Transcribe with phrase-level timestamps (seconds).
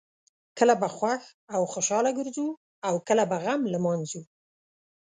[0.57, 1.23] کله به خوښ
[1.53, 2.47] او خوشحاله ګرځو
[2.87, 4.21] او کله به غم لمانځو.